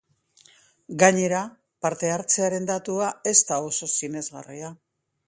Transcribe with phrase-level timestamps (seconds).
[1.01, 1.41] Gainera,
[1.87, 4.73] parte-hartzearen datua ez da oso sinesgarria.